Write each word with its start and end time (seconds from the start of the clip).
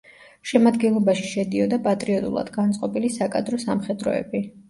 შემადგენლობაში 0.51 1.25
შედიოდა 1.33 1.79
პატრიოტულად 1.87 2.49
განწყობილი 2.57 3.13
საკადრო 3.19 3.63
სამხედროები. 3.67 4.45